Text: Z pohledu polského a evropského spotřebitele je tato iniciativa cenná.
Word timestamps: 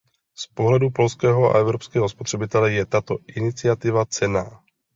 Z 0.37 0.47
pohledu 0.47 0.89
polského 0.89 1.55
a 1.55 1.59
evropského 1.59 2.09
spotřebitele 2.09 2.71
je 2.73 2.85
tato 2.85 3.17
iniciativa 3.35 4.05
cenná. 4.05 4.63